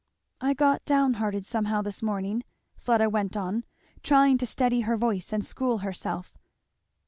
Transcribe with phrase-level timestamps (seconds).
[0.41, 2.41] "I got down hearted somehow this morning,"
[2.75, 3.65] Fleda went on,
[4.01, 6.39] trying to steady her voice and school herself.